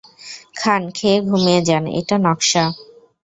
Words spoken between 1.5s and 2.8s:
যান এইটা নকশা।